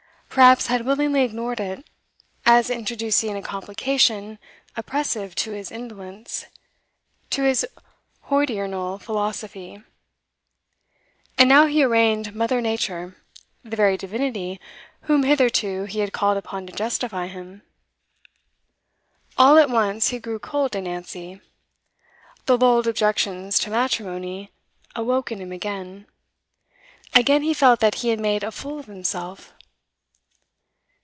Perhaps 0.33 0.67
had 0.67 0.85
willingly 0.85 1.23
ignored 1.25 1.59
it, 1.59 1.85
as 2.45 2.69
introducing 2.69 3.35
a 3.35 3.41
complication 3.41 4.39
oppressive 4.77 5.35
to 5.35 5.51
his 5.51 5.73
indolence, 5.73 6.45
to 7.31 7.43
his 7.43 7.65
hodiernal 8.29 8.97
philosophy. 8.97 9.83
And 11.37 11.49
now 11.49 11.65
he 11.65 11.83
arraigned 11.83 12.33
mother 12.33 12.61
nature, 12.61 13.17
the 13.65 13.75
very 13.75 13.97
divinity 13.97 14.57
whom 15.01 15.23
hitherto 15.23 15.83
he 15.83 15.99
had 15.99 16.13
called 16.13 16.37
upon 16.37 16.65
to 16.67 16.71
justify 16.71 17.27
him. 17.27 17.63
All 19.37 19.57
at 19.57 19.69
once 19.69 20.09
he 20.09 20.19
grew 20.19 20.39
cold 20.39 20.71
to 20.71 20.81
Nancy. 20.81 21.41
The 22.45 22.55
lulled 22.57 22.87
objections 22.87 23.59
to 23.59 23.69
matrimony 23.69 24.49
awoke 24.95 25.29
in 25.33 25.41
him 25.41 25.51
again; 25.51 26.07
again 27.13 27.41
he 27.41 27.53
felt 27.53 27.81
that 27.81 27.95
he 27.95 28.07
had 28.11 28.19
made 28.21 28.45
a 28.45 28.51
fool 28.53 28.79
of 28.79 28.85
himself. 28.85 29.53